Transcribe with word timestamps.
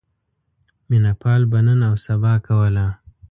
مینه 0.89 1.13
پال 1.21 1.41
به 1.51 1.59
نن 1.67 1.79
اوسبا 1.91 2.33
کوله. 2.47 2.87